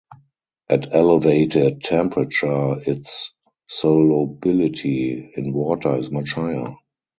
[0.67, 3.31] At elevated temperature its
[3.67, 6.73] solubility in water is much higher.